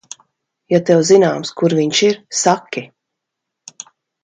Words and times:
Ja 0.73 0.79
tev 0.89 1.03
zināms, 1.09 1.51
kur 1.61 1.77
viņš 1.81 2.03
ir, 2.09 2.19
saki. 2.41 2.85